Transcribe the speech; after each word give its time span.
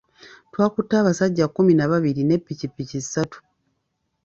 Twakutte 0.51 0.93
abasajja 1.01 1.45
kkumi 1.49 1.73
na 1.75 1.85
babiri 1.91 2.21
ne 2.25 2.37
ppikipiki 2.41 2.99
ssatu. 3.05 3.37